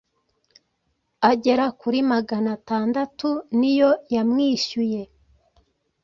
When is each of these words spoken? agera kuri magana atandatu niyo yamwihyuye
agera 1.31 1.65
kuri 1.79 1.99
magana 2.11 2.49
atandatu 2.57 3.27
niyo 3.59 3.91
yamwihyuye 4.13 5.01